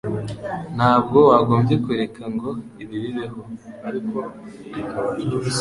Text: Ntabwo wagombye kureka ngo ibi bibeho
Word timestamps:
Ntabwo 0.75 1.17
wagombye 1.31 1.75
kureka 1.85 2.21
ngo 2.33 2.49
ibi 2.83 2.95
bibeho 3.03 3.39